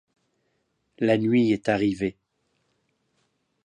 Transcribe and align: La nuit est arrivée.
La 0.97 1.15
nuit 1.15 1.51
est 1.53 1.69
arrivée. 1.69 2.17